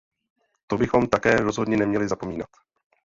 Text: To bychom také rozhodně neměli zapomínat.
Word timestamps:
To 0.67 0.77
bychom 0.77 1.07
také 1.07 1.35
rozhodně 1.35 1.77
neměli 1.77 2.07
zapomínat. 2.07 2.49